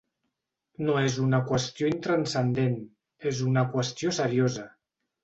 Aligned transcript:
No 0.85 0.93
és 1.01 1.17
una 1.25 1.41
qüestió 1.51 1.89
intranscendent, 1.95 2.79
és 3.33 3.43
una 3.51 3.65
qüestió 3.77 4.15
seriosa. 4.21 4.65